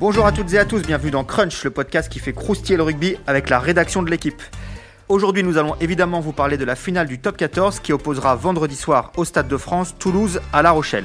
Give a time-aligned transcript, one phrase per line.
[0.00, 2.82] Bonjour à toutes et à tous, bienvenue dans Crunch, le podcast qui fait croustiller le
[2.84, 4.40] rugby avec la rédaction de l'équipe.
[5.10, 8.76] Aujourd'hui, nous allons évidemment vous parler de la finale du top 14 qui opposera vendredi
[8.76, 11.04] soir au Stade de France Toulouse à La Rochelle.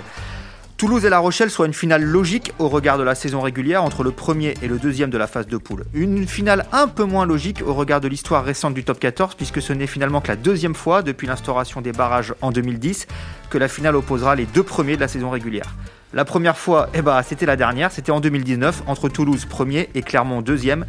[0.77, 4.01] Toulouse et La Rochelle soit une finale logique au regard de la saison régulière entre
[4.01, 5.83] le premier et le deuxième de la phase de poule.
[5.93, 9.61] Une finale un peu moins logique au regard de l'histoire récente du top 14 puisque
[9.61, 13.07] ce n'est finalement que la deuxième fois depuis l'instauration des barrages en 2010
[13.49, 15.75] que la finale opposera les deux premiers de la saison régulière.
[16.13, 20.01] La première fois, eh ben, c'était la dernière, c'était en 2019 entre Toulouse premier et
[20.01, 20.85] Clermont deuxième.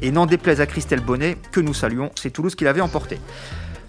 [0.00, 3.18] Et n'en déplaise à Christelle Bonnet, que nous saluons, c'est Toulouse qui l'avait emporté.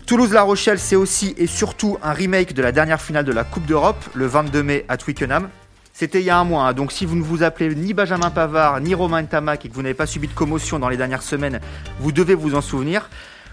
[0.06, 3.66] Toulouse-La Rochelle, c'est aussi et surtout un remake de la dernière finale de la Coupe
[3.66, 5.48] d'Europe, le 22 mai à Twickenham.
[5.94, 8.30] C'était il y a un mois, hein, donc si vous ne vous appelez ni Benjamin
[8.30, 11.22] Pavard, ni Romain Tamac et que vous n'avez pas subi de commotion dans les dernières
[11.22, 11.60] semaines,
[12.00, 13.10] vous devez vous en souvenir.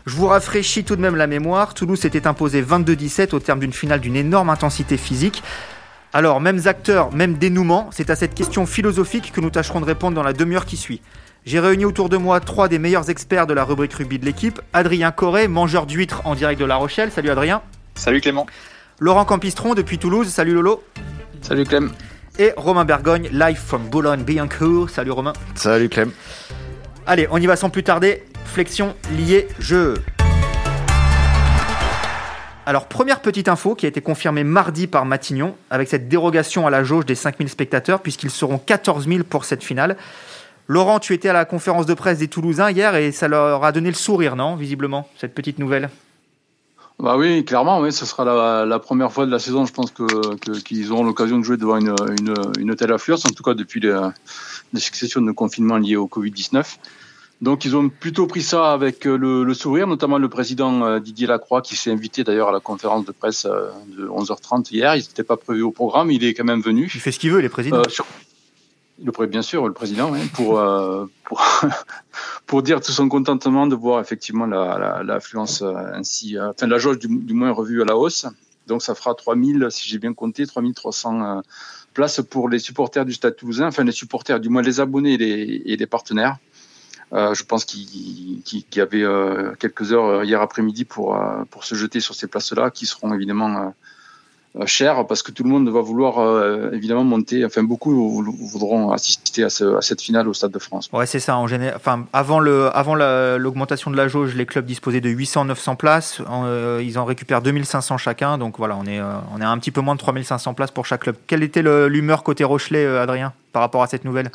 [0.07, 1.75] Je vous rafraîchis tout de même la mémoire.
[1.75, 5.43] Toulouse s'était imposé 22-17 au terme d'une finale d'une énorme intensité physique.
[6.19, 10.17] Alors, mêmes acteurs, même dénouement, c'est à cette question philosophique que nous tâcherons de répondre
[10.17, 11.01] dans la demi-heure qui suit.
[11.47, 14.61] J'ai réuni autour de moi trois des meilleurs experts de la rubrique rugby de l'équipe.
[14.73, 17.13] Adrien Corré, mangeur d'huîtres en direct de La Rochelle.
[17.13, 17.63] Salut Adrien.
[17.95, 18.47] Salut Clément.
[18.99, 20.27] Laurent Campistron depuis Toulouse.
[20.27, 20.83] Salut Lolo.
[21.41, 21.93] Salut Clem.
[22.41, 24.91] Et Romain Bergogne, live from Boulogne-Billancourt.
[24.91, 25.35] Salut Romain.
[25.55, 26.11] Salut Clem.
[27.07, 28.25] Allez, on y va sans plus tarder.
[28.45, 29.95] Flexion, lié, jeu.
[32.69, 36.71] Alors, première petite info qui a été confirmée mardi par Matignon, avec cette dérogation à
[36.71, 39.97] la jauge des 5000 spectateurs, puisqu'ils seront 14 000 pour cette finale.
[40.67, 43.73] Laurent, tu étais à la conférence de presse des Toulousains hier et ça leur a
[43.73, 45.89] donné le sourire, non Visiblement, cette petite nouvelle?
[46.99, 50.59] Bah oui, clairement, oui, ce sera la, première fois de la saison, je pense que
[50.59, 53.81] qu'ils auront l'occasion de jouer devant une, une, une, telle affluence, en tout cas depuis
[53.81, 53.99] les,
[54.75, 56.77] les successions de confinements liés au Covid-19.
[57.41, 61.29] Donc ils ont plutôt pris ça avec euh, le, sourire, notamment le président euh, Didier
[61.29, 64.97] Lacroix qui s'est invité d'ailleurs à la conférence de presse euh, de 11h30 hier.
[64.97, 66.91] Il n'était pas prévu au programme, il est quand même venu.
[66.93, 67.83] Il fait ce qu'il veut, les présidents.
[69.05, 70.61] le, bien sûr, le président, pour,
[71.25, 71.43] pour,
[72.47, 77.07] pour, dire tout son contentement de voir effectivement l'affluence la, ainsi, enfin la jauge du,
[77.07, 78.27] du, moins revue à la hausse.
[78.67, 81.43] Donc ça fera 3000, si j'ai bien compté, 3300
[81.95, 85.19] places pour les supporters du Stade Toulousain, enfin les supporters, du moins les abonnés et
[85.19, 86.37] les, et les partenaires.
[87.13, 88.43] Euh, je pense qu'il
[88.75, 91.19] y avait euh, quelques heures euh, hier après-midi pour,
[91.51, 93.75] pour se jeter sur ces places-là, qui seront évidemment
[94.65, 97.45] chères parce que tout le monde va vouloir évidemment monter.
[97.45, 100.89] Enfin, beaucoup voudront assister à, ce, à, cette finale au Stade de France.
[100.93, 101.37] Ouais, c'est ça.
[101.37, 105.77] En général, enfin, avant le, avant l'augmentation de la jauge, les clubs disposaient de 800-900
[105.77, 106.21] places.
[106.83, 108.37] ils en récupèrent 2500 chacun.
[108.37, 110.87] Donc voilà, on est, on est à un petit peu moins de 3500 places pour
[110.87, 111.17] chaque club.
[111.27, 114.31] Quelle était l'humeur côté Rochelet, Adrien, par rapport à cette nouvelle?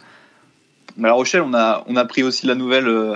[0.97, 3.15] La Rochelle, on a, on a pris aussi la nouvelle euh,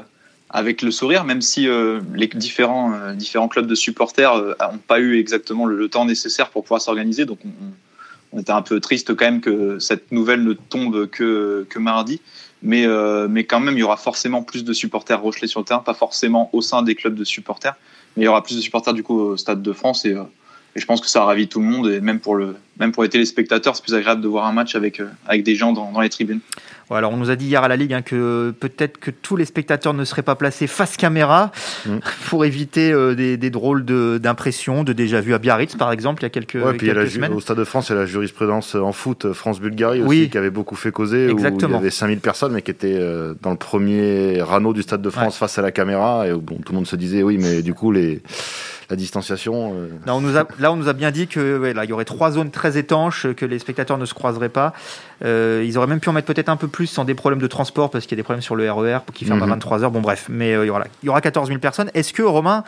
[0.49, 4.99] avec le sourire, même si euh, les différents, euh, différents clubs de supporters n'ont pas
[4.99, 7.25] eu exactement le, temps nécessaire pour pouvoir s'organiser.
[7.25, 7.39] Donc
[8.33, 12.21] on, était un peu triste quand même que cette nouvelle ne tombe que, que mardi.
[12.63, 12.87] Mais,
[13.29, 15.93] mais quand même, il y aura forcément plus de supporters Rochelet sur le terrain, pas
[15.93, 17.75] forcément au sein des clubs de supporters,
[18.15, 20.05] mais il y aura plus de supporters du coup au Stade de France.
[20.05, 22.91] Et, et je pense que ça ravit tout le monde, et même pour, le, même
[22.91, 25.91] pour les téléspectateurs, c'est plus agréable de voir un match avec, avec des gens dans,
[25.91, 26.39] dans les tribunes
[26.95, 29.45] alors on nous a dit hier à la Ligue hein, que peut-être que tous les
[29.45, 31.51] spectateurs ne seraient pas placés face caméra
[31.85, 31.97] mm.
[32.29, 36.27] pour éviter euh, des, drôles d'impressions, de, déjà vu à Biarritz par exemple il y
[36.27, 37.33] a quelques, ouais, puis semaines.
[37.33, 40.49] Au Stade de France, il y a la jurisprudence en foot France-Bulgarie aussi qui avait
[40.49, 41.69] beaucoup fait causer, Exactement.
[41.69, 44.81] où il y avait 5000 personnes mais qui étaient euh, dans le premier ranneau du
[44.81, 47.23] Stade de France face à la caméra et où bon, tout le monde se disait
[47.23, 48.21] oui mais du coup les
[48.89, 49.73] la distanciation.
[49.75, 49.87] Euh.
[50.05, 52.05] Là, on nous a, là, on nous a bien dit que là, il y aurait
[52.05, 54.73] trois zones très étanches, que les spectateurs ne se croiseraient pas.
[55.23, 57.47] Euh, ils auraient même pu en mettre peut-être un peu plus sans des problèmes de
[57.47, 59.83] transport, parce qu'il y a des problèmes sur le RER qui ferme à 23h.
[59.83, 59.89] Mhm.
[59.89, 61.91] Bon, bref, mais euh, il, y aura, il y aura 14 000 personnes.
[61.93, 62.63] Est-ce que, Romain,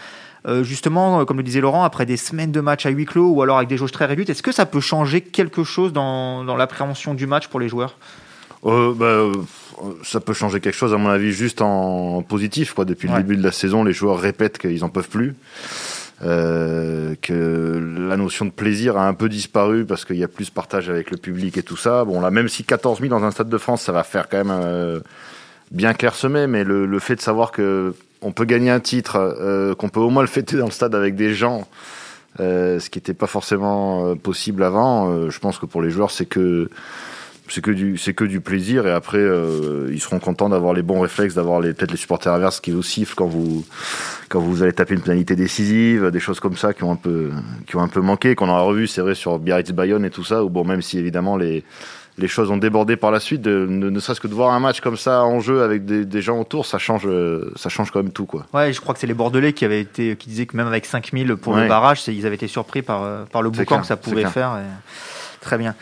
[0.61, 3.57] justement, comme le disait Laurent, après des semaines de match à huis clos ou alors
[3.57, 7.13] avec des jauges très réduites, est-ce que ça peut changer quelque chose dans, dans l'appréhension
[7.13, 7.97] du match pour les joueurs?
[8.63, 9.31] Bah,
[10.03, 13.37] ça peut changer quelque chose à mon avis juste en positif quoi depuis le début
[13.37, 15.35] de la saison les joueurs répètent qu'ils en peuvent plus
[16.21, 20.49] euh, que la notion de plaisir a un peu disparu parce qu'il y a plus
[20.49, 22.03] partage avec le public et tout ça.
[22.03, 24.37] Bon, là, même si 14 000 dans un stade de France, ça va faire quand
[24.37, 24.99] même euh,
[25.71, 29.75] bien clairsemé, mais le, le, fait de savoir que on peut gagner un titre, euh,
[29.75, 31.67] qu'on peut au moins le fêter dans le stade avec des gens,
[32.37, 36.69] ce qui n'était pas forcément possible avant, je pense que pour les joueurs, c'est que
[37.51, 40.81] c'est que du c'est que du plaisir et après euh, ils seront contents d'avoir les
[40.81, 43.65] bons réflexes d'avoir les peut-être les supporters adverses qui vous sifflent quand vous
[44.29, 47.31] quand vous allez taper une pénalité décisive des choses comme ça qui ont un peu
[47.67, 50.23] qui ont un peu manqué qu'on aura revu c'est vrai sur Biarritz Bayonne et tout
[50.23, 51.63] ça ou bon même si évidemment les
[52.17, 54.81] les choses ont débordé par la suite, de, ne, serait-ce que de voir un match
[54.81, 57.07] comme ça en jeu avec des, des, gens autour, ça change,
[57.55, 58.25] ça change quand même tout.
[58.25, 58.45] Quoi.
[58.53, 60.85] Ouais, je crois que c'est les Bordelais qui, avaient été, qui disaient que même avec
[60.85, 64.25] 5000 pour le barrage, ils avaient été surpris par, par le boucan que ça pouvait
[64.25, 64.57] faire.
[64.57, 64.89] Et...
[65.39, 65.75] Très bien.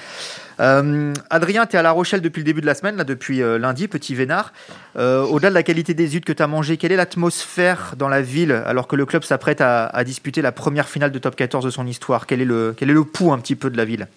[0.60, 3.42] Euh, Adrien, tu es à La Rochelle depuis le début de la semaine, là, depuis
[3.42, 4.54] euh, lundi, petit vénard.
[4.98, 8.10] Euh, au-delà de la qualité des huttes que tu as mangé, quelle est l'atmosphère dans
[8.10, 11.66] la ville alors que le club s'apprête à, disputer la première finale de top 14
[11.66, 12.26] de son histoire?
[12.26, 14.08] Quel est, le, quel est le pouls un petit peu de la ville?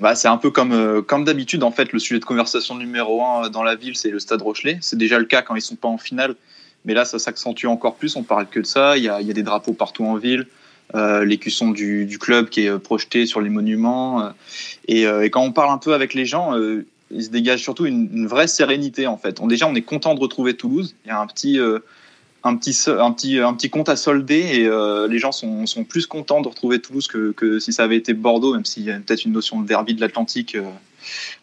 [0.00, 3.50] Bah, c'est un peu comme, comme d'habitude, en fait, le sujet de conversation numéro un
[3.50, 4.78] dans la ville, c'est le Stade Rochelet.
[4.80, 6.34] C'est déjà le cas quand ils sont pas en finale,
[6.84, 8.16] mais là, ça s'accentue encore plus.
[8.16, 8.96] On parle que de ça.
[8.96, 10.46] Il y a, il y a des drapeaux partout en ville.
[10.94, 14.22] Euh, l'écusson du, club qui est euh, projeté sur les monuments.
[14.22, 14.28] Euh,
[14.86, 16.52] et, et, quand on parle un peu avec les gens,
[17.10, 19.40] il se dégage surtout une, vraie sérénité en fait.
[19.44, 20.94] Déjà, on est content de retrouver Toulouse.
[21.04, 21.58] Il y a un petit,
[22.44, 26.48] un petit, un petit, compte à solder et les gens sont, sont, plus contents de
[26.48, 29.32] retrouver Toulouse que, que si ça avait été Bordeaux, même s'il y a peut-être une
[29.32, 30.56] notion de derby de l'Atlantique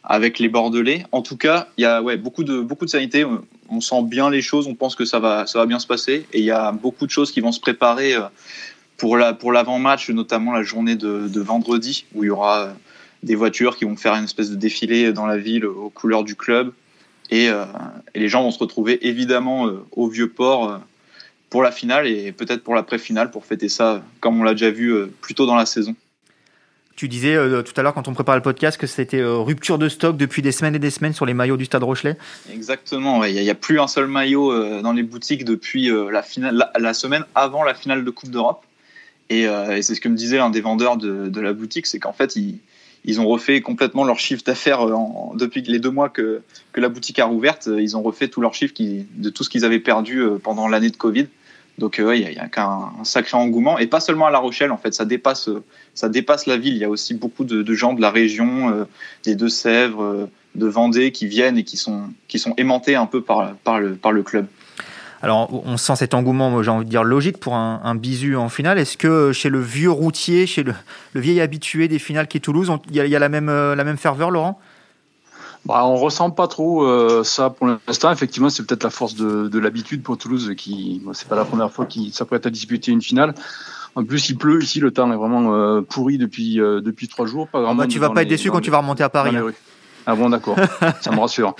[0.03, 1.06] avec les Bordelais.
[1.12, 3.25] En tout cas, il y a ouais, beaucoup, de, beaucoup de sérénité.
[3.69, 6.27] On sent bien les choses, on pense que ça va, ça va bien se passer.
[6.31, 8.15] Et il y a beaucoup de choses qui vont se préparer
[9.01, 12.74] pour la pour l'avant-match, notamment la journée de, vendredi, où il y aura euh,
[13.24, 16.36] des voitures qui vont faire une espèce de défilé dans la ville aux couleurs du
[16.36, 16.71] club.
[17.31, 17.65] Et, euh,
[18.13, 20.80] les gens vont se retrouver évidemment euh, au vieux port
[21.50, 24.69] pour la finale et peut-être pour la pré-finale pour fêter ça comme on l'a déjà
[24.69, 25.95] vu plus tôt dans la saison.
[26.95, 30.15] Tu disais tout à l'heure quand on préparait le podcast que c'était rupture de stock
[30.15, 32.18] depuis des semaines et des semaines sur les maillots du Stade Rochelet.
[32.53, 36.94] Exactement, il n'y a, plus un seul maillot dans les boutiques depuis la, finale, la,
[36.94, 38.63] semaine avant la finale de Coupe d'Europe.
[39.31, 42.13] Euh, et, c'est ce que me disait un des vendeurs de, la boutique, c'est qu'en
[42.13, 44.95] fait, ils, ont refait complètement leur chiffre d'affaires euh,
[45.35, 46.41] depuis les deux mois que,
[46.75, 47.67] la boutique a rouverte.
[47.67, 50.89] Euh, ils ont refait tout leur chiffre de tout ce qu'ils avaient perdu pendant l'année
[50.89, 51.27] de Covid.
[51.77, 54.93] Donc il y a, un, sacré engouement et pas seulement à La Rochelle en fait,
[54.93, 55.49] ça dépasse
[55.95, 56.73] ça dépasse la ville.
[56.75, 58.85] Il y a aussi beaucoup de, gens de la région,
[59.23, 63.55] des Deux-Sèvres, de Vendée qui viennent et qui sont qui sont aimantés un peu par
[63.79, 64.47] le par le club.
[65.23, 68.79] Alors, on sent cet engouement, j'ai envie de dire, logique pour un, bisu en finale.
[68.79, 70.73] Est-ce que chez le vieux routier, chez le,
[71.13, 73.97] vieil habitué des finales qui est Toulouse, il y, a la même, euh, la même
[73.97, 74.59] ferveur, Laurent?
[75.65, 78.12] Bah, on ressent pas trop euh, ça pour l'instant.
[78.12, 81.85] Effectivement, c'est peut-être la force de, l'habitude pour Toulouse, qui c'est pas la première fois
[81.85, 83.35] qu'il s'apprête à disputer une finale.
[83.94, 87.47] En plus, il pleut ici, le temps est vraiment euh, pourri depuis depuis trois jours.
[87.47, 89.35] Pas ah bah, tu vas pas être déçu quand tu vas remonter à Paris.
[89.35, 89.51] Hein.
[90.06, 90.57] Ah bon, d'accord.
[91.01, 91.56] ça me rassure.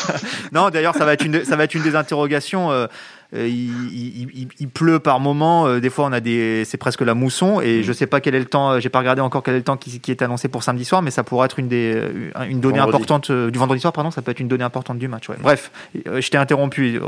[0.52, 2.70] non, d'ailleurs, ça va être une, ça va être une des interrogations.
[2.70, 2.86] Euh,
[3.34, 5.66] euh, il, pleut par moment.
[5.66, 7.60] Euh, des fois, on a des, c'est presque la mousson.
[7.60, 8.78] Et je sais pas quel est le temps.
[8.80, 11.10] J'ai pas regardé encore quel est le temps qui, est annoncé pour samedi soir, mais
[11.10, 12.02] ça pourrait être une des,
[12.48, 13.92] une donnée importante du vendredi soir.
[13.92, 15.28] Pardon, ça peut être une donnée importante du match.
[15.40, 15.70] Bref,
[16.04, 17.00] je t'ai interrompu.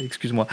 [0.00, 0.46] Excuse-moi.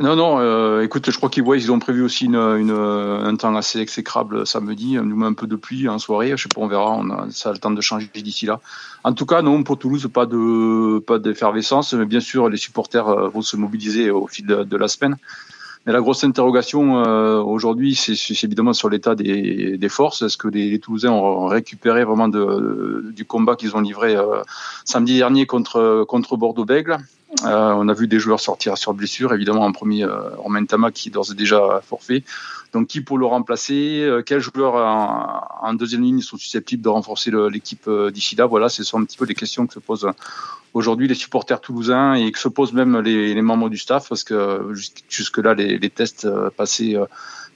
[0.00, 3.56] Non, non, euh, écoute, je crois qu'ils ils ont prévu aussi une, une, un temps
[3.56, 6.68] assez exécrable samedi, nous met un peu de pluie en soirée, je sais pas, on
[6.68, 8.60] verra, ça a le temps de changer d'ici là.
[9.02, 13.08] En tout cas, non, pour Toulouse, pas de pas d'effervescence, mais bien sûr, les supporters
[13.08, 15.16] euh, vont se mobiliser au fil de, la semaine.
[15.84, 20.22] Mais la grosse interrogation euh, aujourd'hui, c'est évidemment sur l'état des, des, forces.
[20.22, 24.42] Est-ce que les, Toulousains ont récupéré vraiment du combat qu'ils ont livré euh,
[24.84, 26.98] samedi dernier contre, contre Bordeaux-Bègle
[27.44, 30.90] euh, on a vu des joueurs sortir sur blessure, évidemment en premier euh, Romain Tama
[30.90, 32.24] qui est d'ores et déjà forfait.
[32.72, 37.30] Donc qui pour le remplacer euh, Quels joueurs en, deuxième ligne sont susceptibles de renforcer
[37.50, 38.46] l'équipe d'ici là?
[38.46, 40.08] Voilà, ce sont un petit peu les questions que se posent
[40.74, 44.72] aujourd'hui les supporters toulousains et que se posent même les, membres du staff parce que
[45.08, 46.98] jusque-là les, tests passés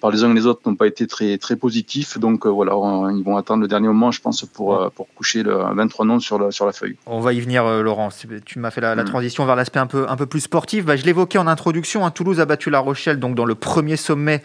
[0.03, 2.19] par les uns et les autres n'ont pas été très très positifs.
[2.19, 2.73] Donc euh, voilà,
[3.15, 6.19] ils vont attendre le dernier moment, je pense, pour, euh, pour coucher le 23 noms
[6.19, 6.97] sur la, sur la feuille.
[7.07, 8.09] On va y venir, euh, Laurent.
[8.45, 9.05] Tu m'as fait la, mm.
[9.05, 10.85] transition vers l'aspect un peu, un peu plus sportif.
[10.85, 13.97] Bah, je l'évoquais en introduction, hein, Toulouse a battu La Rochelle donc dans le premier
[13.97, 14.43] sommet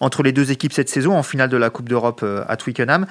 [0.00, 3.06] entre les deux équipes cette saison en finale de la Coupe d'Europe à Twickenham.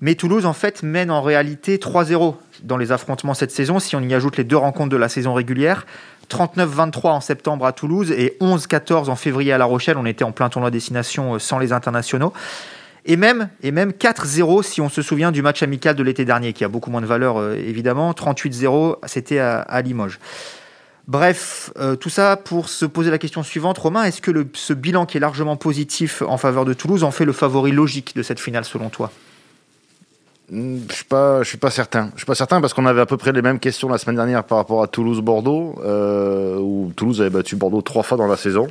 [0.00, 4.00] Mais Toulouse, en fait, mène en réalité 3-0 dans les affrontements cette saison, si on
[4.00, 5.86] y ajoute les deux rencontres de la saison régulière.
[6.28, 9.96] 39-23 en septembre à Toulouse et 11-14 en février à La Rochelle.
[9.96, 12.32] On était en plein tournoi destination euh, sans les internationaux.
[13.04, 16.52] Et même, et même 4-0 si on se souvient du match amical de l'été dernier,
[16.52, 18.12] qui a beaucoup moins de valeur euh, évidemment.
[18.12, 20.18] 38-0, c'était à, Limoges.
[21.06, 23.78] Bref, euh, tout ça pour se poser la question suivante.
[23.78, 27.24] Romain, est-ce que ce bilan qui est largement positif en faveur de Toulouse en fait
[27.24, 29.10] le favori logique de cette finale selon toi?
[30.50, 32.10] Je suis pas, je suis pas certain.
[32.14, 34.16] Je suis pas certain parce qu'on avait à peu près les mêmes questions la semaine
[34.16, 38.36] dernière par rapport à Toulouse-Bordeaux, euh, où Toulouse avait battu Bordeaux trois fois dans la
[38.36, 38.66] saison,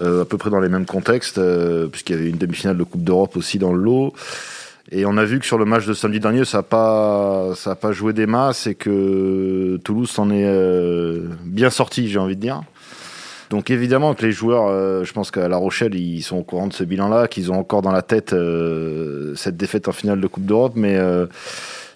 [0.00, 2.84] euh, à peu près dans les mêmes contextes, euh, puisqu'il y avait une demi-finale de
[2.84, 4.14] Coupe d'Europe aussi dans le lot.
[4.90, 7.72] Et on a vu que sur le match de samedi dernier, ça a pas, ça
[7.72, 10.48] a pas joué des masses et que Toulouse s'en est
[11.44, 12.62] bien sorti, j'ai envie de dire.
[13.50, 16.66] Donc évidemment que les joueurs, euh, je pense qu'à La Rochelle, ils sont au courant
[16.66, 20.26] de ce bilan-là, qu'ils ont encore dans la tête euh, cette défaite en finale de
[20.26, 21.26] Coupe d'Europe, mais euh,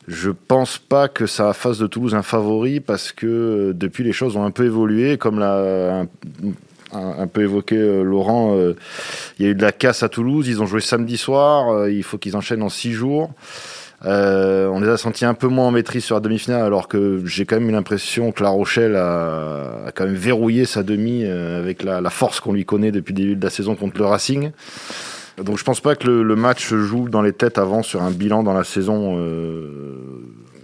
[0.07, 4.37] je pense pas que ça fasse de Toulouse un favori parce que depuis les choses
[4.37, 6.07] ont un peu évolué, comme l'a
[6.92, 8.57] un, peu évoqué Laurent.
[9.38, 12.02] il y a eu de la casse à Toulouse, ils ont joué samedi soir, il
[12.02, 13.30] faut qu'ils enchaînent en six jours.
[14.07, 17.23] Euh, on les a sentis un peu moins en maîtrise sur la demi-finale, alors que
[17.26, 21.83] j'ai quand même eu l'impression que La Rochelle a, quand même verrouillé sa demi avec
[21.83, 24.50] la, force qu'on lui connaît depuis le début de la saison contre le Racing.
[25.42, 28.11] Donc je pense pas que le, match se joue dans les têtes avant sur un
[28.11, 29.19] bilan dans la saison.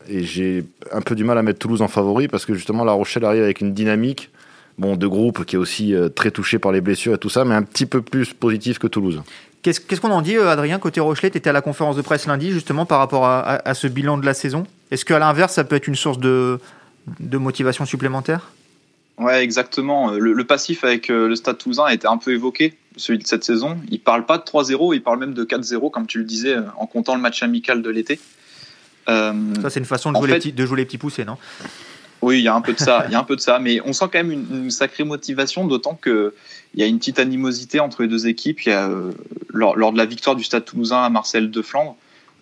[0.09, 2.93] et j'ai un peu du mal à mettre Toulouse en favori parce que justement La
[2.93, 4.31] Rochelle arrive avec une dynamique
[4.79, 7.55] bon, de groupe qui est aussi très touché par les blessures et tout ça, mais
[7.55, 9.23] un petit peu plus positif que Toulouse.
[9.73, 11.31] Qu'est-ce qu'on en dit, euh, Adrien, côté Rochelet?
[11.31, 14.25] Tu étais à la conférence de presse lundi, justement, par rapport à, ce bilan de
[14.25, 14.65] la saison.
[14.93, 16.61] Est-ce qu'à l'inverse, ça peut être une source de,
[17.33, 18.53] motivation supplémentaire?
[19.19, 20.13] Ouais, exactement.
[20.13, 23.43] Le, passif avec euh, le Stade Toulousain a été un peu évoqué, celui de cette
[23.43, 23.77] saison.
[23.91, 26.63] Il parle pas de 3-0, il parle même de 4-0, comme tu le disais, euh,
[26.77, 28.21] en comptant le match amical de l'été.
[29.09, 29.35] ça,
[29.69, 31.39] c'est une façon de jouer, les petits, de jouer les petits poussés, non?
[32.27, 33.61] Oui, il y a un peu de ça, il y a un peu de ça,
[33.61, 36.33] mais on sent quand même une, sacrée motivation, d'autant qu'il
[36.75, 38.63] y a une petite animosité entre les deux équipes.
[38.67, 39.13] Il euh,
[39.51, 41.95] lors, de la victoire du Stade Toulousain à Marcel de Flandre,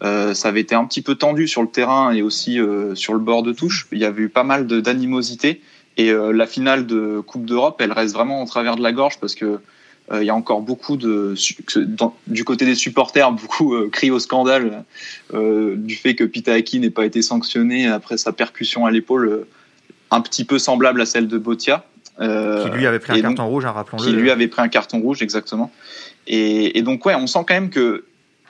[0.02, 3.12] euh, ça avait été un petit peu tendu sur le terrain et aussi euh, sur
[3.12, 3.86] le bord de touche.
[3.92, 5.60] Il y avait eu pas mal d'animosité
[5.98, 9.34] et la finale de Coupe d'Europe, elle reste vraiment au travers de la gorge parce
[9.34, 9.60] que
[10.12, 11.34] il y a encore beaucoup de
[12.26, 14.82] du côté des supporters beaucoup crient au scandale
[15.32, 19.46] du fait que Pitaaki n'ait pas été sanctionné après sa percussion à l'épaule
[20.14, 21.84] un petit peu semblable à celle de Botia.
[22.20, 24.04] Euh, qui lui avait pris un carton rouge, hein, rappelons-le.
[24.04, 25.72] Qui lui avait pris un carton rouge, exactement.
[26.26, 28.04] Et, donc, ouais, on sent quand même que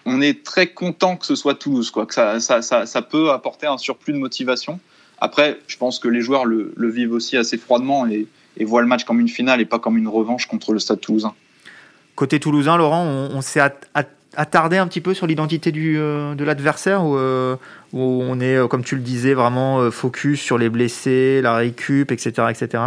[0.07, 3.67] on est très content que ce soit Toulouse, quoi, que ça, ça, ça, peut apporter
[3.67, 4.79] un surplus de motivation.
[5.19, 8.27] Après, je pense que les joueurs le, vivent aussi assez froidement et,
[8.61, 11.33] voient le match comme une finale et pas comme une revanche contre le Stade Toulousain.
[12.15, 13.61] Côté toulousain, Laurent, on, s'est
[14.37, 17.57] attardé un petit peu sur l'identité euh, de l'adversaire ou, euh,
[17.93, 22.11] où on est, euh, comme tu le disais, vraiment focus sur les blessés, la récup,
[22.11, 22.49] etc.
[22.51, 22.83] etc.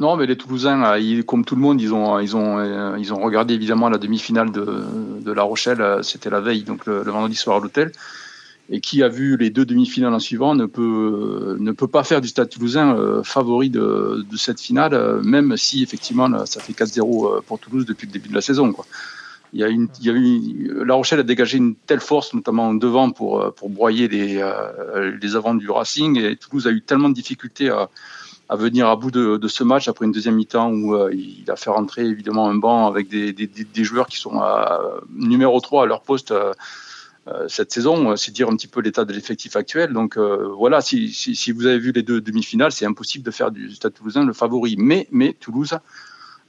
[0.00, 3.54] Non, mais les Toulousains, comme tout le monde, ils ont, ils ont, ils ont regardé
[3.54, 4.84] évidemment la demi-finale de,
[5.20, 7.92] de, La Rochelle, c'était la veille, donc le, vendredi soir à l'hôtel.
[8.70, 12.20] Et qui a vu les deux demi-finales en suivant ne peut, ne peut pas faire
[12.20, 17.60] du Stade toulousain favori de, de, cette finale, même si effectivement ça fait 4-0 pour
[17.60, 18.72] Toulouse depuis le début de la saison.
[18.72, 18.86] Quoi
[19.52, 25.36] La Rochelle a dégagé une telle force, notamment devant, pour, euh, broyer les, euh, les
[25.36, 26.18] avants du Racing.
[26.18, 27.88] Et Toulouse a eu tellement de difficultés à,
[28.56, 31.70] venir à bout de, ce match après une deuxième mi-temps où euh, il a fait
[31.70, 34.42] rentrer évidemment un banc avec des, joueurs qui sont
[35.10, 36.34] numéro 3 à leur poste.
[37.48, 39.94] cette saison, c'est dire un petit peu l'état de l'effectif actuel.
[39.94, 43.94] Donc voilà, si, vous avez vu les deux demi-finales, c'est impossible de faire du Stade
[43.94, 44.76] Toulousain le favori.
[44.78, 45.06] Mais
[45.40, 45.78] Toulouse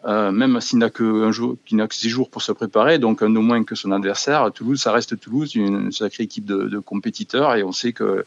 [0.05, 2.99] euh, même s'il n'a que un jour, qu'il n'a que six jours pour se préparer,
[2.99, 4.51] donc un au moins que son adversaire.
[4.51, 8.25] Toulouse, ça reste Toulouse, une sacrée équipe de, de compétiteurs, et on sait que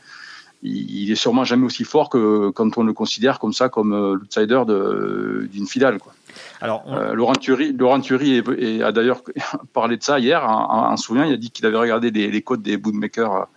[0.63, 4.15] il est sûrement jamais aussi fort que quand on le considère comme ça, comme euh,
[4.15, 4.63] l'outsider
[5.53, 5.99] d'une finale.
[5.99, 6.15] Quoi.
[6.61, 8.43] Alors, euh, Laurent Thury, Laurent Thury
[8.83, 9.23] a d'ailleurs
[9.75, 10.49] parlé de ça hier.
[10.49, 13.49] En, en, souvenant, il a dit qu'il avait regardé les, les codes des bookmakers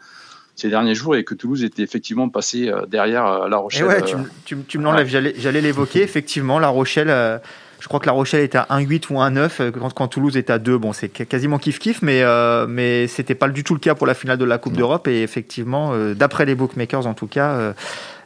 [0.55, 3.87] ces derniers jours et que Toulouse était effectivement passé derrière La Rochelle.
[3.87, 4.01] ouais,
[4.43, 6.01] tu, tu, me l'enlèves, j'allais l'évoquer.
[6.01, 7.39] Effectivement, La Rochelle
[7.79, 10.49] je crois que La Rochelle était à 1,8 ou 1,9 euh, quand, quand, Toulouse est
[10.49, 10.77] à 2.
[10.77, 14.13] Bon, c'est quasiment kiff-kiff, mais, euh, mais c'était pas du tout le cas pour la
[14.13, 15.07] finale de la Coupe d'Europe.
[15.07, 17.73] Et effectivement, euh, d'après les bookmakers en tout cas, euh,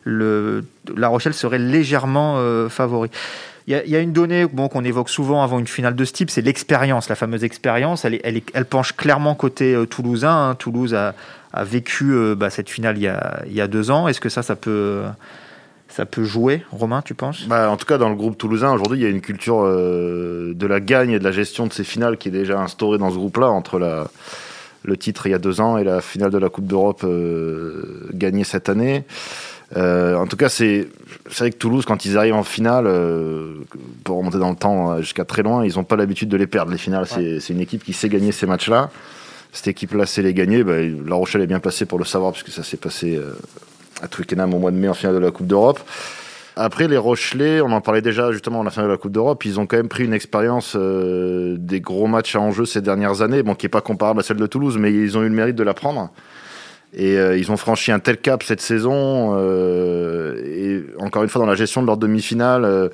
[0.04, 3.10] le, La Rochelle serait légèrement favori.
[3.68, 6.30] Il y, a une donnée bon, qu'on évoque souvent avant une finale de ce type,
[6.30, 8.04] c'est l'expérience, la fameuse expérience.
[8.04, 10.50] Elle, elle, elle, penche clairement côté toulousain.
[10.50, 10.56] Hein.
[10.56, 11.14] Toulouse a,
[11.54, 14.10] a vécu bah, cette finale il y, a, il y a deux ans.
[14.10, 15.04] Est-ce que ça, ça peut
[15.90, 17.46] ça peut jouer, Romain, tu penses?
[17.48, 20.54] Bah, En tout cas, dans le groupe toulousain, aujourd'hui, il y a une culture euh,
[20.56, 23.12] de la gagne et de la gestion de ces finales qui est déjà instaurée dans
[23.12, 24.08] ce groupe-là, entre la,
[24.84, 28.10] le titre il y a deux ans et la finale de la Coupe d'Europe euh,
[28.12, 29.04] gagnée cette année.
[29.78, 30.88] Euh, en tout cas, c'est
[31.30, 32.86] vrai que Toulouse, quand ils arrivent en finale,
[34.04, 36.72] pour remonter dans le temps jusqu'à très loin, ils n'ont pas l'habitude de les perdre.
[36.72, 38.90] Les finales, c'est une équipe qui sait gagner ces matchs-là.
[39.52, 40.64] Cette équipe-là sait les gagner.
[40.64, 43.20] Bah, la Rochelle est bien placée pour le savoir, puisque ça s'est passé
[44.04, 45.80] à Twickenham au mois de mai en finale de la Coupe d'Europe.
[46.56, 49.44] Après, les Rochelais, on en parlait déjà justement en la finale de la Coupe d'Europe,
[49.46, 53.22] ils ont quand même pris une expérience euh, des gros matchs à enjeu ces dernières
[53.22, 55.36] années, bon, qui n'est pas comparable à celle de Toulouse, mais ils ont eu le
[55.36, 56.12] mérite de la prendre.
[56.96, 61.42] Et euh, ils ont franchi un tel cap cette saison, euh, et encore une fois
[61.42, 62.92] dans la gestion de leur demi-finale.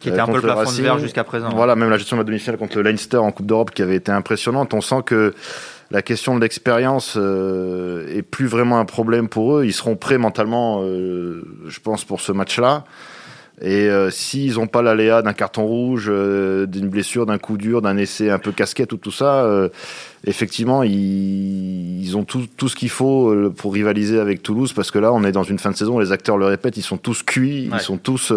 [0.00, 1.50] qui était un peu le plafond de verre jusqu'à présent.
[1.54, 3.96] Voilà, même la gestion de la demi-finale contre le Leinster en Coupe d'Europe qui avait
[3.96, 4.72] été impressionnante.
[4.72, 5.34] On sent que
[5.94, 9.64] la question de l'expérience euh, est plus vraiment un problème pour eux.
[9.64, 12.82] Ils seront prêts mentalement, euh, je pense, pour ce match-là.
[13.62, 17.96] Et euh, s'ils n'ont pas l'aléa d'un carton rouge, d'une blessure, d'un coup dur, d'un
[17.96, 19.48] essai un peu casquette ou tout ça,
[20.26, 25.12] effectivement, ils, ont tout, tout ce qu'il faut pour rivaliser avec Toulouse parce que là,
[25.12, 27.70] on est dans une fin de saison, les acteurs le répètent, ils sont tous cuits,
[27.72, 28.32] ils sont tous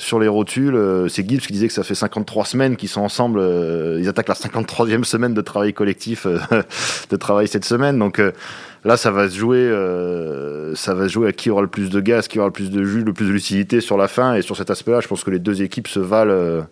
[0.00, 1.06] sur les rotules.
[1.08, 3.40] c'est Gibbs qui disait que ça fait 53 semaines qu'ils sont ensemble.
[3.98, 6.26] ils attaquent la 53e semaine de travail collectif,
[7.10, 7.98] de travail cette semaine.
[7.98, 8.20] Donc
[8.84, 9.68] là, ça va se jouer,
[10.74, 12.70] ça va se jouer à qui aura le plus de gaz, qui aura le plus
[12.70, 14.34] de jus, le plus de lucidité sur la fin.
[14.34, 16.64] Et sur cet aspect-là, je pense que les deux équipes se valent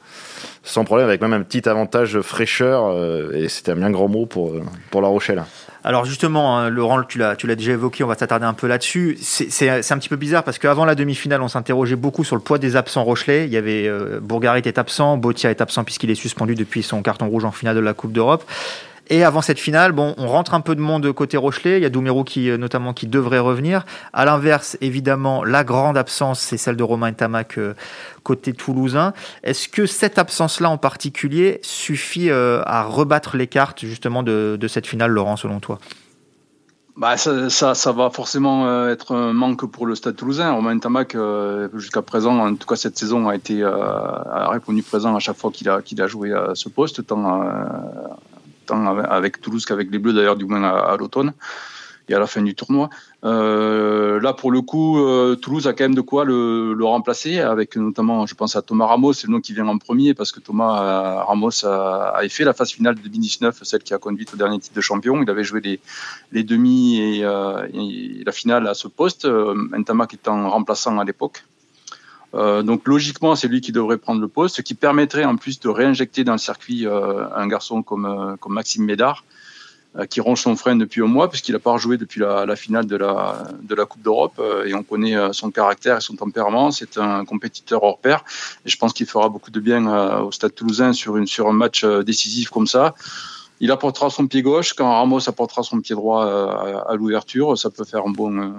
[0.62, 2.97] sans problème, avec même un petit avantage fraîcheur.
[3.35, 4.54] et c'était un bien grand mot pour,
[4.90, 5.42] pour La Rochelle.
[5.85, 9.16] Alors justement, hein, Laurent, tu l'as, déjà évoqué, on va s'attarder un peu là-dessus.
[9.20, 12.58] C'est, un petit peu bizarre parce qu'avant la demi-finale, on s'interrogeait beaucoup sur le poids
[12.58, 13.47] des absents Rochelet.
[13.47, 17.02] Il y avait euh, Bourgarit est absent, Botia est absent puisqu'il est suspendu depuis son
[17.02, 18.44] carton rouge en finale de la Coupe d'Europe.
[19.10, 21.78] Et avant cette finale, bon, on rentre un peu de monde côté Rochelet.
[21.78, 23.86] Il y a Doumerou qui, euh, notamment, qui devrait revenir.
[24.12, 27.74] À l'inverse, évidemment, la grande absence, c'est celle de Romain Tamac euh,
[28.22, 29.14] côté toulousain.
[29.42, 34.86] Est-ce que cette absence-là en particulier suffit euh, à rebattre les cartes justement de, cette
[34.86, 35.78] finale, Laurent, selon toi?
[36.96, 40.52] Bah, ça, ça, va forcément être un manque pour le Stade Toulousain.
[40.52, 41.16] Romain Tamac,
[41.74, 45.52] jusqu'à présent, en tout cas cette saison, a été a répondu présent à chaque fois
[45.52, 47.40] qu'il a qu'il a joué à ce poste, tant
[48.70, 51.32] avec Toulouse qu'avec les Bleus d'ailleurs du moins à, l'automne
[52.08, 52.88] et à la fin du tournoi.
[53.25, 57.76] Euh, là, pour le coup, euh, Toulouse a quand même de quoi le, remplacer, avec
[57.76, 60.40] notamment, je pense à Thomas Ramos, c'est le nom qui vient en premier, parce que
[60.40, 64.37] Thomas euh, Ramos a, fait la phase finale de 2019, celle qui a conduit au
[64.37, 65.20] dernier titre de champion.
[65.22, 65.60] Il avait joué
[66.32, 69.28] les, demi et, la finale à ce poste,
[69.76, 71.44] Entama qui étant remplaçant à l'époque.
[72.35, 75.61] Euh, donc logiquement, c'est lui qui devrait prendre le poste, ce qui permettrait en plus
[75.61, 79.25] de réinjecter dans le circuit euh, un garçon comme, euh, comme Maxime Médard,
[80.11, 82.87] qui ronge son frein depuis un mois, puisqu'il n'a pas rejoué depuis la, la, finale
[82.87, 86.70] de la, de la Coupe d'Europe, et on connaît son caractère et son tempérament.
[86.70, 88.23] C'est un compétiteur hors pair,
[88.64, 91.52] et je pense qu'il fera beaucoup de bien au Stade Toulousain sur, une, sur un
[91.52, 92.94] match décisif comme ça
[93.60, 94.72] il apportera son pied gauche.
[94.74, 98.50] Quand Ramos apportera son pied droit euh, à, l'ouverture, ça peut faire un bon, euh,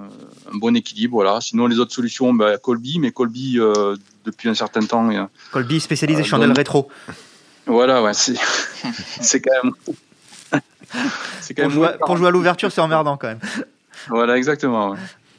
[0.52, 1.14] un bon équilibre.
[1.14, 1.40] Voilà.
[1.40, 5.08] Sinon, les autres solutions, bah, Colby, mais Colby, euh, depuis un certain temps.
[5.52, 6.88] Colby spécialisé chandelle rétro.
[7.66, 8.34] Voilà, ouais, c'est,
[9.20, 9.72] c'est quand même.
[11.40, 13.40] c'est quand pour, même jouer, pour, jouer, à l'ouverture, c'est emmerdant quand même.
[14.08, 14.96] Voilà, exactement.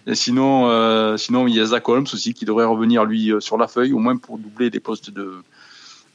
[0.07, 3.67] Et sinon, sinon, il y a Zach Holmes aussi qui devrait revenir lui sur la
[3.67, 5.43] feuille, au moins pour doubler des postes de,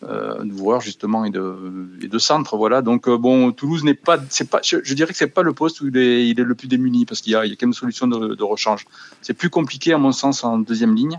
[0.03, 2.57] euh, joueurs justement et de, centre.
[2.57, 2.83] Voilà.
[2.83, 5.81] Donc euh, bon, Toulouse n'est pas, c'est pas, je, dirais que c'est pas le poste
[5.81, 8.43] où il est, le plus démuni parce qu'il y a, quand même une solution de,
[8.43, 8.85] rechange.
[9.23, 11.19] C'est plus compliqué à mon sens en deuxième ligne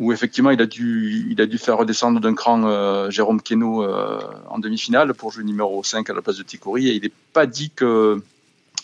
[0.00, 3.86] où effectivement il a dû, faire redescendre d'un cran euh, Jérôme Queneau
[4.48, 7.46] en demi-finale pour jouer numéro 5 à la place de Tikori et il n'est pas
[7.46, 8.20] dit que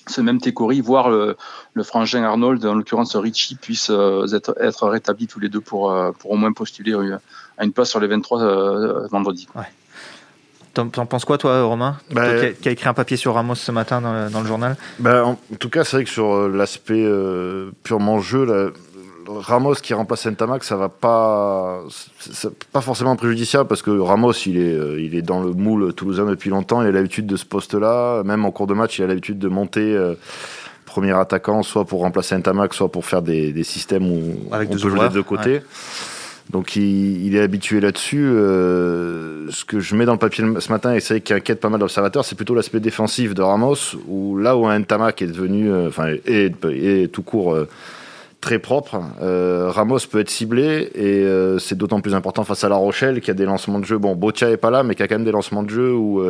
[0.06, 1.36] ce même Tekori, voire le,
[1.74, 6.30] le, frangin Arnold, en l'occurrence Richie, puisse être, être rétablis tous les deux pour, pour
[6.30, 6.94] au moins postuler
[7.60, 9.46] à une place sur les 23 euh, vendredi.
[9.54, 9.62] Ouais.
[10.72, 11.98] T'en penses quoi, toi, Romain?
[12.12, 14.76] Bah, qui, a, écrit un papier sur Ramos ce matin dans le, journal?
[15.00, 18.72] Bah, En tout cas, c'est vrai que sur euh, l'aspect euh, purement jeu,
[19.38, 21.80] Ramos qui remplace Ntamak, ça va pas,
[22.72, 26.50] pas forcément préjudiciable parce que Ramos, il est, il est dans le moule toulousain depuis
[26.50, 26.82] longtemps.
[26.82, 28.22] Il a l'habitude de ce poste-là.
[28.24, 29.96] Même en cours de match, il a l'habitude de monter.
[30.84, 34.78] premier attaquant, soit pour remplacer Ntamak, soit pour faire des, systèmes où Avec on peut
[34.78, 35.62] jouer des deux côtés.
[36.50, 38.24] Donc il, est habitué là-dessus.
[38.24, 41.60] Euh, ce que je mets dans le papier ce matin, et c'est vrai qui inquiète
[41.60, 43.76] pas mal d'observateurs, c'est plutôt l'aspect défensif de Ramos,
[44.08, 47.68] où là où un Tamac est devenu, euh, enfin, est, tout court euh,
[48.40, 51.26] très propre, Ramos peut être ciblé, et
[51.58, 53.98] c'est d'autant plus important face à La Rochelle, qui a des lancements de jeu.
[53.98, 56.22] Bon, Botia est pas là, mais qui a quand même des lancements de jeu où.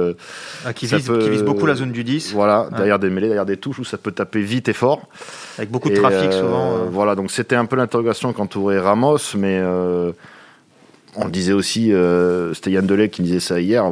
[0.64, 1.08] Ah, qui, vise,
[1.44, 2.32] beaucoup la zone du 10.
[2.34, 5.02] Voilà, derrière des mêlées, derrière des touches, où ça peut taper vite et fort.
[5.58, 6.72] Avec beaucoup de trafic euh, souvent.
[6.72, 6.88] Euh.
[6.90, 9.60] Voilà, donc c'était un peu l'interrogation quand on Ramos, mais
[11.16, 11.92] euh, on disait aussi,
[12.54, 13.84] c'était Yann Delay qui disait ça hier,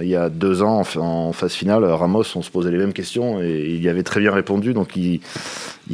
[0.00, 3.42] il y a deux ans en, phase finale, Ramos, on se posait les mêmes questions
[3.42, 5.20] et il y avait très bien répondu, donc il,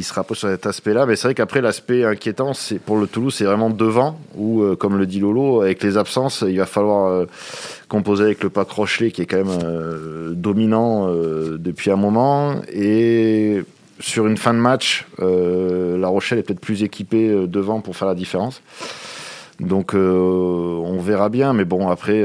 [0.01, 1.05] se rapproche sur cet aspect-là.
[1.05, 2.51] Mais c'est vrai qu'après, l'aspect inquiétant,
[2.85, 6.57] pour le Toulouse, c'est vraiment devant, où, comme le dit Lolo, avec les absences, il
[6.57, 7.25] va falloir
[7.87, 11.11] composer avec le pack Rochelet qui est quand même dominant
[11.57, 13.63] depuis un moment et
[13.99, 17.95] sur une fin de match, euh, La Rochelle est peut-être plus équipée euh, devant pour
[17.95, 18.61] faire la différence.
[19.59, 22.23] Donc euh, on verra bien, mais bon après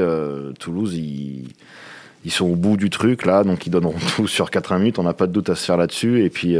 [0.59, 4.99] Toulouse ils, sont au bout du truc là, donc ils donneront tout sur 80 minutes,
[4.99, 6.23] on n'a pas de doute à se faire là-dessus.
[6.23, 6.55] Et puis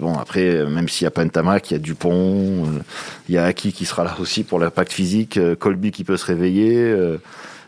[0.00, 2.64] bon après même s'il y a Pentamac, il y a Dupont,
[3.28, 6.26] il y a Aki qui sera là aussi pour l'impact physique, Colby qui peut se
[6.26, 6.94] réveiller.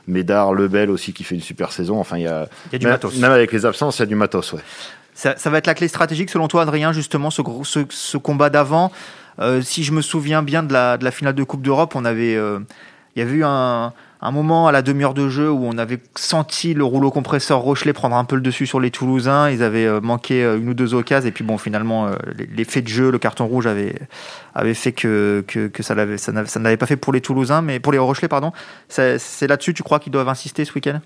[0.09, 1.99] Médard, Lebel aussi qui fait une super saison.
[1.99, 3.17] Enfin, il y a, il y a du matos.
[3.17, 4.61] Même avec les absences, il y a du matos, ouais.
[5.17, 7.41] Ça, va être la clé stratégique selon toi, Adrien, justement, ce,
[7.89, 8.93] ce, combat d'avant.
[9.39, 12.05] Euh, si je me souviens bien de la, de la finale de Coupe d'Europe, on
[12.05, 12.59] avait, euh,
[13.15, 16.01] il y avait eu un, un moment à la demi-heure de jeu où on avait
[16.15, 19.51] senti le rouleau compresseur Rochelet prendre un peu le dessus sur les Toulousains.
[19.51, 22.11] Ils avaient euh, manqué une ou deux occasions et puis bon, finalement,
[22.57, 23.95] l'effet de jeu, le carton rouge avait,
[24.55, 27.99] avait fait que, que, que ça n'avait pas fait pour les Toulousains, mais pour les
[27.99, 28.53] Rochelais, pardon.
[28.89, 31.01] C'est là-dessus, tu crois qu'ils doivent insister ce week-end?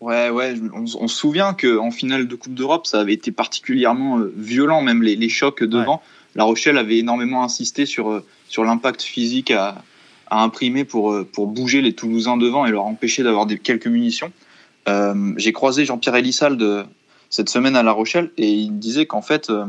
[0.00, 4.82] Ouais, ouais, on, se souvient qu'en finale de Coupe d'Europe, ça avait été particulièrement violent,
[4.82, 6.02] même les, les chocs devant.
[6.34, 9.82] La Rochelle avait énormément insisté sur, sur l'impact physique à,
[10.28, 14.32] à imprimer pour, euh, pour bouger les Toulousains devant et leur empêcher d'avoir quelques munitions.
[14.88, 16.86] Euh, j'ai croisé Jean-Pierre Elissalde
[17.30, 19.66] cette semaine à La Rochelle et il disait qu'en fait, euh,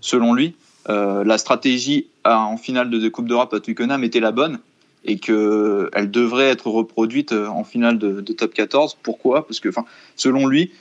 [0.00, 0.54] selon lui,
[0.90, 4.58] la stratégie en finale de, Coupe d'Europe à Twickenham était la bonne
[5.04, 8.96] et qu'elle devrait être reproduite en finale de, de top 14.
[9.02, 9.46] Pourquoi?
[9.46, 9.68] Parce que,
[10.16, 10.72] selon lui,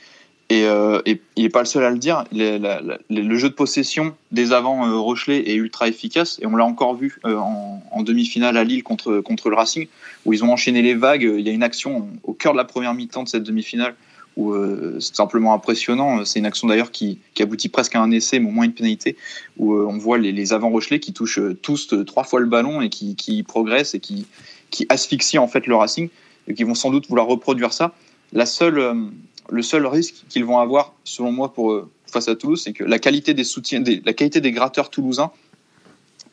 [0.51, 2.23] euh, et, il n'est pas le seul à le dire.
[2.31, 6.39] le jeu de possession des avants euh, Rochelet est ultra efficace.
[6.41, 9.87] Et on l'a encore vu euh, en, demi-finale à Lille contre, contre le Racing,
[10.25, 11.29] où ils ont enchaîné les vagues.
[11.37, 13.95] Il y a une action au cœur de la première mi-temps de cette demi-finale
[14.37, 14.53] où
[14.99, 16.23] c'est simplement impressionnant.
[16.23, 19.17] C'est une action d'ailleurs qui, aboutit presque à un essai, mais au moins une pénalité,
[19.57, 23.15] où on voit les, avants Rochelet qui touchent tous trois fois le ballon et qui,
[23.15, 24.27] qui progressent et qui,
[24.69, 26.09] qui asphyxient en fait le Racing,
[26.47, 27.95] et qui vont sans doute vouloir reproduire ça.
[28.31, 29.09] La seule
[29.49, 32.83] le seul risque qu'ils vont avoir, selon moi, pour, euh, face à Toulouse, c'est que
[32.83, 35.31] la qualité des soutiens, la qualité des gratteurs toulousains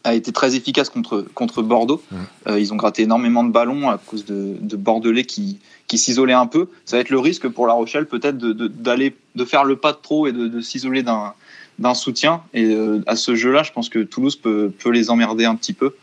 [0.05, 2.03] a été très efficace contre, contre Bordeaux.
[2.11, 2.17] Mmh.
[2.49, 6.47] Euh, ils ont gratté énormément de ballons à cause de, Bordelais qui, qui s'isolaient un
[6.47, 6.69] peu.
[6.85, 9.99] Ça va être le risque pour La Rochelle, peut-être, d'aller de, faire le pas de
[10.01, 12.43] trop et de, s'isoler d'un soutien.
[12.53, 15.73] Et euh, à ce jeu-là, je pense que Toulouse peut, peut les emmerder un petit
[15.73, 15.95] peu.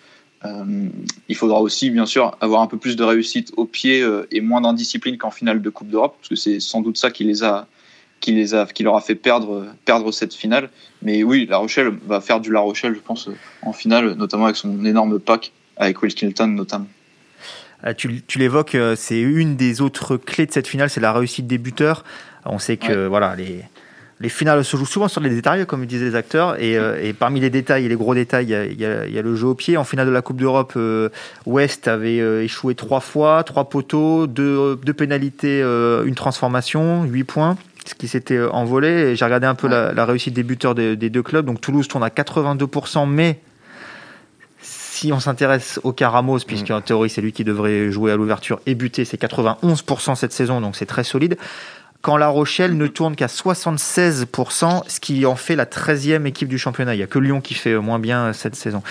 [0.45, 0.87] Euh,
[1.27, 4.41] il faudra aussi, bien sûr, avoir un peu plus de réussite au pied euh, et
[4.41, 7.43] moins d'indiscipline qu'en finale de Coupe d'Europe, parce que c'est sans doute ça qui les
[7.43, 7.67] a,
[8.19, 10.69] qui les a, qui leur a fait perdre, perdre cette finale.
[11.03, 13.29] Mais oui, La Rochelle va faire du La Rochelle, je pense,
[13.61, 16.87] en finale, notamment avec son énorme pack, avec Will Kilton notamment.
[17.85, 21.47] Euh, tu, tu l'évoques, c'est une des autres clés de cette finale, c'est la réussite
[21.47, 22.03] des buteurs.
[22.45, 23.63] On sait que voilà les
[24.21, 26.61] les finales se jouent souvent sur les détails, comme disaient les acteurs.
[26.61, 29.55] Et, euh, parmi les détails et les gros détails, il y, a, le jeu au
[29.55, 29.77] pied.
[29.77, 31.09] En finale de la Coupe d'Europe, euh,
[31.45, 37.95] West avait euh, échoué trois fois, trois poteaux, deux, pénalités, une transformation, huit points ce
[37.95, 39.15] qui s'était envolé.
[39.15, 41.45] J'ai regardé un peu la, réussite des buteurs des, deux clubs.
[41.45, 43.39] Donc Toulouse tourne à 82%, mais
[44.61, 46.83] si on s'intéresse au cas Ramos, puisqu'en mm.
[46.83, 50.75] théorie c'est lui qui devrait jouer à l'ouverture et buter, c'est 91% cette saison, donc
[50.75, 51.37] c'est très solide
[52.01, 56.57] quand La Rochelle ne tourne qu'à 76%, ce qui en fait la 13e équipe du
[56.57, 56.95] championnat.
[56.95, 58.81] Il n'y a que Lyon qui fait moins bien cette saison.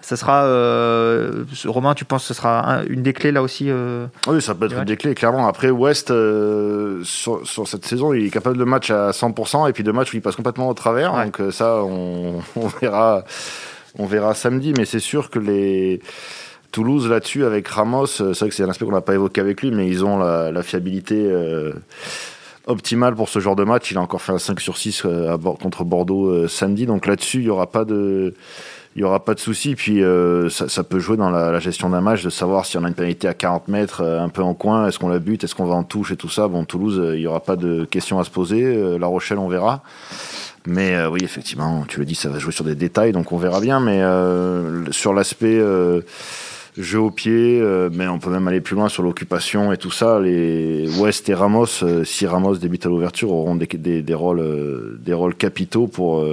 [0.00, 4.06] Ça sera, euh, Romain, tu penses que ce sera une des clés là aussi euh,
[4.26, 5.46] Oui, ça peut être une des clés, clairement.
[5.46, 9.84] Après, West, euh, sur, cette saison, il est capable de match à 100% et puis
[9.84, 11.12] de match où il passe complètement au travers.
[11.24, 12.40] Donc ça, on,
[12.80, 13.24] verra,
[13.96, 14.72] on verra samedi.
[14.76, 16.00] Mais c'est sûr que les...
[16.72, 19.60] Toulouse là-dessus avec Ramos, c'est vrai que c'est un aspect qu'on n'a pas évoqué avec
[19.60, 21.30] lui, mais ils ont la, la fiabilité
[22.66, 23.90] optimal pour ce genre de match.
[23.90, 26.86] Il a encore fait un 5 sur 6 euh, contre Bordeaux euh, samedi.
[26.86, 28.34] Donc là-dessus, il n'y aura pas de.
[28.94, 32.02] Il y aura pas de souci, puis euh, ça, peut jouer dans la, gestion d'un
[32.02, 34.86] match de savoir si on a une pénalité à 40 mètres, un peu en coin,
[34.86, 36.46] est-ce qu'on la bute, est-ce qu'on va en touche et tout ça?
[36.46, 38.98] Bon, Toulouse, il n'y aura pas de questions à se poser.
[38.98, 39.82] la Rochelle, on verra.
[40.66, 43.60] Mais oui, effectivement, tu le dis, ça va jouer sur des détails, donc on verra
[43.60, 43.80] bien.
[43.80, 44.02] Mais
[44.92, 45.58] sur l'aspect
[46.76, 49.90] jeu au pied, euh, mais on peut même aller plus loin sur l'occupation et tout
[49.90, 50.20] ça.
[50.20, 54.98] Les West et Ramos, euh, si Ramos débute à l'ouverture, auront des, des, rôles, euh,
[55.00, 56.24] des rôles capitaux pour,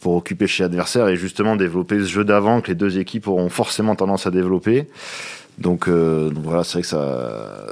[0.00, 3.48] pour occuper chez l'adversaire et justement développer ce jeu d'avant que les deux équipes auront
[3.48, 4.88] forcément tendance à développer.
[5.58, 7.64] Donc, voilà, c'est vrai que ça,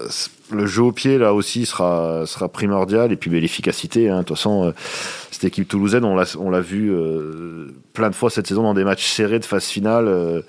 [0.52, 4.08] le jeu au pied là aussi sera, sera primordial et puis ben, l'efficacité.
[4.08, 4.18] Hein.
[4.18, 4.72] De toute façon,
[5.30, 6.92] cette équipe toulousaine, on l'a, on l'a vu
[7.92, 10.42] plein de fois cette saison dans des matchs serrés de phase finale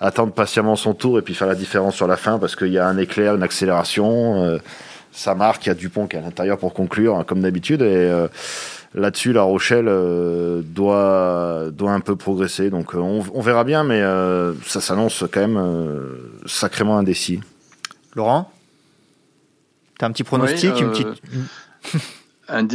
[0.00, 2.78] attendre patiemment son tour et puis faire la différence sur la fin parce qu'il y
[2.78, 4.42] a un éclair, une accélération.
[4.42, 4.58] Euh,
[5.10, 7.82] ça marque, il y a Dupont qui est à l'intérieur pour conclure, hein, comme d'habitude.
[7.82, 8.28] Et euh,
[8.94, 12.70] là-dessus, La Rochelle euh, doit, doit un peu progresser.
[12.70, 14.02] Donc on, verra bien, mais
[14.64, 16.06] ça s'annonce quand même
[16.46, 17.40] sacrément indécis.
[18.14, 18.50] Laurent?
[19.98, 21.08] T'as un petit pronostic, une petite...
[22.50, 22.66] Un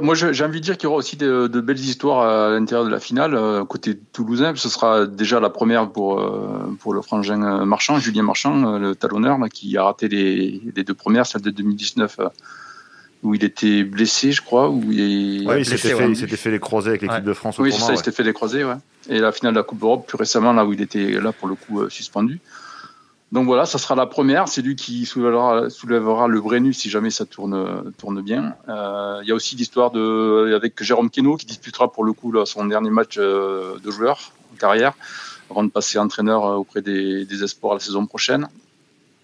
[0.00, 2.90] Moi, j'ai envie de dire qu'il y aura aussi de, belles histoires à l'intérieur de
[2.90, 3.34] la finale.
[3.34, 8.00] Euh, côté toulousain, ce sera déjà la première pour, euh, pour le frangin euh, Marchand,
[8.00, 12.18] Julien Marchand, le talonneur, qui a raté les, les, deux premières, celle de 2019,
[13.22, 14.68] où il était blessé, je crois.
[14.68, 17.58] Où il, oui, il s'était fait, fait, les croisés avec l'équipe de France.
[17.58, 18.74] Oui, c'est ça, il s'était fait les croisés, ouais.
[19.08, 21.46] Et la finale de la Coupe d'Europe, plus récemment, là où il était, là, pour
[21.46, 22.40] le coup, suspendu.
[23.32, 24.46] Donc voilà, ça sera la première.
[24.46, 28.54] C'est lui qui soulèvera, le Brennus si jamais ça tourne, bien.
[28.68, 29.90] Euh, il y a aussi l'histoire
[30.54, 34.56] avec Jérôme Queneau qui disputera pour le coup son dernier match euh, de joueur en
[34.56, 34.92] carrière
[35.50, 38.48] avant de passer entraîneur euh, auprès des, des Espoirs la saison prochaine.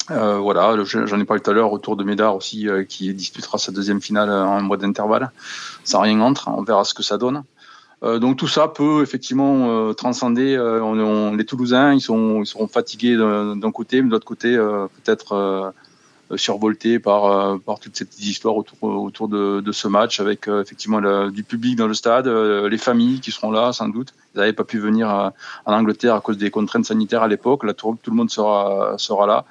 [0.09, 4.01] voilà, j'en ai parlé tout à l'heure autour de Médard aussi, qui disputera sa deuxième
[4.01, 5.31] finale en mois d'intervalle.
[5.85, 7.43] Ça rien entre, on verra ce que ça donne.
[8.03, 10.57] Donc tout ça peut effectivement transcender.
[11.37, 15.73] les Toulousains, ils sont, ils seront fatigués d'un côté, mais de l'autre côté, peut-être
[16.31, 20.47] euh, survolté par, euh, par toutes ces petites autour, autour de, de ce match, avec
[20.47, 24.13] euh, effectivement du public dans le stade, les familles qui seront là sans doute.
[24.35, 27.65] Ils n'avaient pas pu venir en Angleterre à cause des contraintes sanitaires à l'époque.
[27.65, 29.45] Là, tout, tout, le monde sera, sera là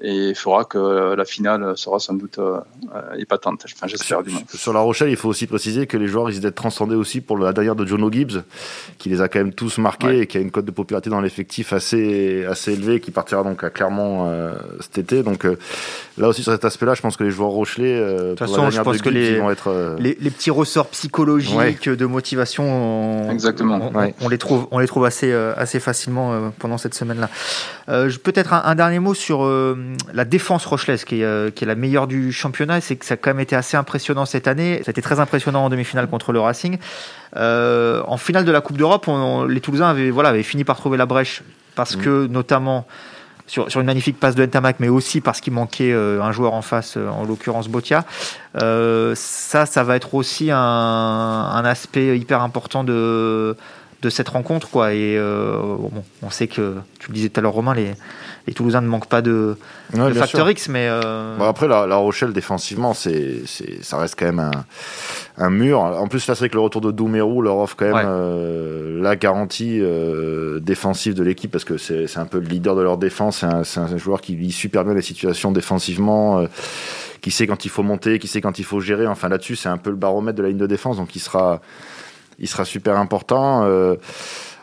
[0.00, 2.60] et il faudra que la finale sera sans doute euh,
[3.16, 3.64] épatante.
[3.74, 4.42] Enfin, j'espère du moins.
[4.54, 7.36] Sur La Rochelle, il faut aussi préciser que les joueurs risquent d'être transcendés aussi pour
[7.36, 8.42] la dernière de Jono Gibbs,
[8.98, 11.20] qui les a quand même tous marqués et qui a une cote de popularité dans
[11.20, 15.22] l'effectif assez assez élevée, qui partira donc à Clermont euh, cet été.
[15.22, 15.58] Donc euh,
[16.16, 18.80] là aussi sur cet aspect-là, je pense que les joueurs rochelais, de toute façon, je
[18.80, 24.28] pense que les, vont être, les, les, petits ressorts psychologiques de motivation, on, exactement, on,
[24.28, 27.28] les trouve on les trouve assez assez facilement pendant cette semaine-là.
[28.22, 29.42] Peut-être un, un, dernier mot sur
[30.12, 33.14] la défense rochelaise, qui est, euh, qui est la meilleure du championnat, c'est que ça
[33.14, 34.80] a quand même été assez impressionnant cette année.
[34.84, 36.78] Ça a été très impressionnant en demi-finale contre le Racing.
[37.36, 39.06] Euh, en finale de la Coupe d'Europe,
[39.48, 41.42] les Toulousains avaient, voilà, avaient fini par trouver la brèche
[41.74, 42.00] parce mm.
[42.00, 42.86] que, notamment,
[43.46, 46.54] sur, sur, une magnifique passe de Ntamak, mais aussi parce qu'il manquait euh, un joueur
[46.54, 48.04] en face, en l'occurrence Botia.
[48.54, 53.56] ça, ça va être aussi un, un, aspect hyper important de,
[54.02, 54.68] de cette rencontre.
[54.70, 54.94] Quoi.
[54.94, 55.90] Et bon,
[56.22, 57.94] on sait que, tu le disais tout à l'heure, Romain, les,
[58.48, 59.56] les Toulousains ne manquent pas de,
[60.14, 63.42] facteur X, mais euh, bon, après la, Rochelle défensivement, c'est,
[63.82, 64.64] ça reste quand même un,
[65.36, 65.80] un mur.
[65.80, 69.02] En plus, là, c'est vrai que le retour de Doumerou leur offre quand même euh,
[69.02, 72.96] la garantie euh, défensive de l'équipe parce que c'est, un peu le leader de leur
[72.96, 73.44] défense.
[73.64, 76.46] C'est un, joueur qui lit super bien les situations défensivement.
[77.20, 79.06] qui sait quand il faut monter, qui sait quand il faut gérer.
[79.06, 81.60] Enfin là-dessus, c'est un peu le baromètre de la ligne de défense, donc il sera,
[82.38, 83.66] il sera super important.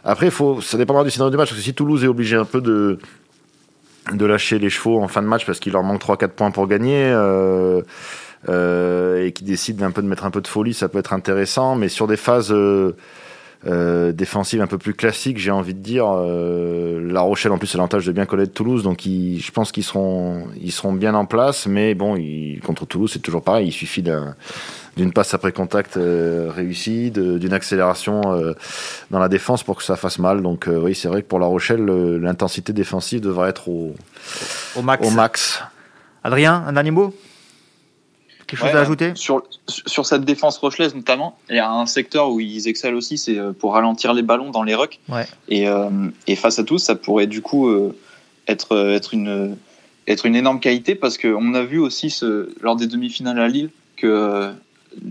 [0.04, 2.46] après, faut, ça dépendra du scénario du match, parce que si Toulouse est obligé un
[2.46, 3.00] peu de,
[4.12, 6.68] de lâcher les chevaux en fin de match parce qu'il leur manque 3-4 points pour
[6.68, 7.82] gagner euh,
[8.50, 11.14] euh, et qui décide d'un peu de mettre un peu de folie, ça peut être
[11.14, 11.76] intéressant.
[11.76, 12.54] Mais sur des phases
[13.68, 17.68] euh, défensives un peu plus classiques, j'ai envie de dire, euh, La Rochelle en plus
[17.68, 21.26] c'est l'avantage de bien connaître Toulouse, donc je pense qu'ils seront, ils seront bien en
[21.26, 21.66] place.
[21.66, 22.16] Mais bon,
[22.64, 24.36] contre Toulouse c'est toujours pareil, il suffit d'un
[24.98, 28.22] d'une passe après contact euh, réussie, d'une accélération
[29.12, 30.42] dans la défense pour que ça fasse mal.
[30.42, 33.94] Donc oui, c'est vrai que pour La Rochelle, l'intensité défensive devrait être au,
[34.78, 35.06] au, max.
[35.06, 35.64] au max.
[36.24, 37.14] Adrien, un dernier mot?
[38.48, 39.12] Quelque chose à ajouter?
[39.16, 43.18] sur, sur cette défense rochelaise notamment, il y a un secteur où ils excellent aussi,
[43.18, 45.00] c'est pour ralentir les ballons dans les rucks.
[45.10, 45.26] Ouais.
[45.50, 45.66] Et,
[46.28, 47.72] et, face à tous, ça pourrait du coup
[48.48, 49.58] être, être, une,
[50.08, 53.72] être une énorme qualité parce qu'on a vu aussi ce, lors des demi-finales à Lille
[53.96, 54.54] que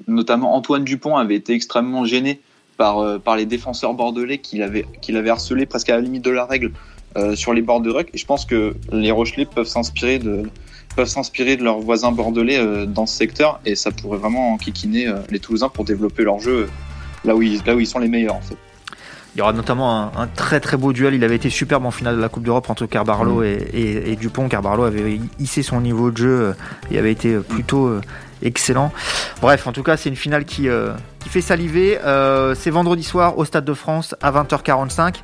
[0.06, 2.40] notamment Antoine Dupont avait été extrêmement gêné
[2.76, 6.24] par, euh, par les défenseurs bordelais qu'il avait, qu'il avait harcelé presque à la limite
[6.24, 6.72] de la règle
[7.16, 8.10] euh, sur les bords de ruck.
[8.12, 10.42] Et je pense que les Rochelais peuvent s'inspirer de,
[10.94, 15.12] peuvent s'inspirer de leurs voisins bordelais euh, dans ce secteur et ça pourrait vraiment enquiquiner
[15.30, 16.68] les Toulousains pour développer leur jeu
[17.24, 18.56] là où ils, là où ils sont les meilleurs en fait.
[19.34, 21.14] Il y aura notamment un, très très beau duel.
[21.14, 23.44] Il avait été superbe en finale de la Coupe d'Europe entre Carbarlo mm.
[23.72, 24.48] et, et, Dupont.
[24.48, 26.54] Carbarlo avait hissé son niveau de jeu
[26.92, 27.98] et avait été plutôt
[28.44, 28.92] excellent.
[29.40, 31.98] Bref, en tout cas, c'est une finale qui, euh, qui fait saliver.
[32.04, 35.16] Euh, c'est vendredi soir au Stade de France à 20h45.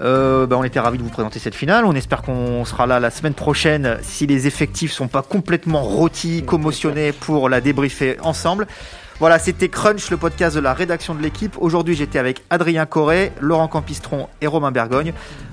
[0.00, 1.84] Euh, bah, on était ravis de vous présenter cette finale.
[1.84, 6.42] On espère qu'on sera là la semaine prochaine si les effectifs sont pas complètement rôtis,
[6.44, 8.66] commotionnés pour la débriefer ensemble.
[9.20, 11.54] Voilà, c'était Crunch, le podcast de la rédaction de l'équipe.
[11.58, 15.12] Aujourd'hui, j'étais avec Adrien Corré, Laurent Campistron et Romain Bergogne.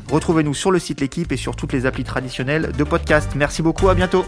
[0.09, 3.31] Retrouvez-nous sur le site L'équipe et sur toutes les applis traditionnelles de podcast.
[3.35, 4.25] Merci beaucoup, à bientôt.